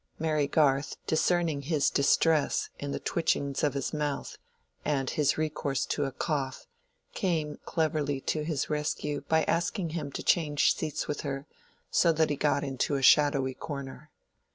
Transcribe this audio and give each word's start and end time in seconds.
Mary 0.17 0.47
Garth, 0.47 0.97
discerning 1.05 1.61
his 1.61 1.91
distress 1.91 2.71
in 2.79 2.89
the 2.89 2.99
twitchings 2.99 3.63
of 3.63 3.75
his 3.75 3.93
mouth, 3.93 4.39
and 4.83 5.11
his 5.11 5.37
recourse 5.37 5.85
to 5.85 6.05
a 6.05 6.11
cough, 6.11 6.65
came 7.13 7.59
cleverly 7.65 8.19
to 8.19 8.43
his 8.43 8.67
rescue 8.67 9.21
by 9.29 9.43
asking 9.43 9.91
him 9.91 10.11
to 10.11 10.23
change 10.23 10.73
seats 10.75 11.07
with 11.07 11.21
her, 11.21 11.45
so 11.91 12.11
that 12.11 12.31
he 12.31 12.35
got 12.35 12.63
into 12.63 12.95
a 12.95 13.03
shadowy 13.03 13.53
corner. 13.53 14.09